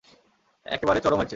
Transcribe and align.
একেবারে 0.65 0.99
চরম 0.99 1.17
হয়েছে! 1.17 1.29